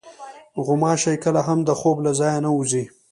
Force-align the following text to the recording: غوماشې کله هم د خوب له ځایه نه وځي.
غوماشې 0.65 1.13
کله 1.23 1.41
هم 1.47 1.59
د 1.67 1.69
خوب 1.79 1.97
له 2.05 2.11
ځایه 2.19 2.39
نه 2.45 2.49
وځي. 2.55 2.83